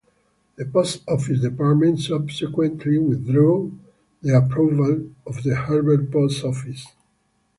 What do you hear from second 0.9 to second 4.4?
Office department subsequently withdrew the